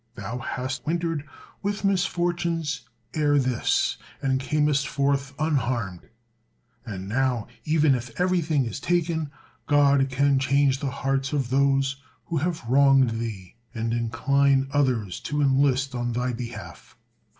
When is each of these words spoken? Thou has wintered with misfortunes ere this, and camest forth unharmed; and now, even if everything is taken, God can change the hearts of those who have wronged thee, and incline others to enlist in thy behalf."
Thou 0.15 0.39
has 0.39 0.81
wintered 0.83 1.27
with 1.61 1.85
misfortunes 1.85 2.89
ere 3.13 3.37
this, 3.37 3.97
and 4.19 4.39
camest 4.39 4.87
forth 4.87 5.35
unharmed; 5.37 6.09
and 6.83 7.07
now, 7.07 7.45
even 7.65 7.93
if 7.93 8.19
everything 8.19 8.65
is 8.65 8.79
taken, 8.79 9.29
God 9.67 10.09
can 10.09 10.39
change 10.39 10.79
the 10.79 10.89
hearts 10.89 11.33
of 11.33 11.51
those 11.51 11.97
who 12.25 12.37
have 12.37 12.67
wronged 12.67 13.19
thee, 13.19 13.53
and 13.75 13.93
incline 13.93 14.67
others 14.71 15.19
to 15.19 15.39
enlist 15.39 15.93
in 15.93 16.13
thy 16.13 16.33
behalf." 16.33 16.97